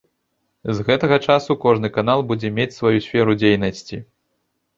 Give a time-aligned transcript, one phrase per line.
[0.77, 4.03] З гэтага часу кожны канал будзе мець сваю сферу дзейнасці.